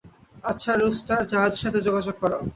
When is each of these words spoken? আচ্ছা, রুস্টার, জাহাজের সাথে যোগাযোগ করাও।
আচ্ছা, 0.43 0.71
রুস্টার, 0.73 1.21
জাহাজের 1.27 1.61
সাথে 1.63 1.79
যোগাযোগ 1.81 2.15
করাও। 2.19 2.43